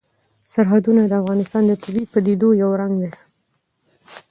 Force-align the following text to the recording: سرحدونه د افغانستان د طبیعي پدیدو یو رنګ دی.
سرحدونه 0.53 1.01
د 1.07 1.13
افغانستان 1.21 1.63
د 1.67 1.71
طبیعي 1.83 2.05
پدیدو 2.13 2.49
یو 2.61 2.71
رنګ 2.81 2.95
دی. 3.01 3.11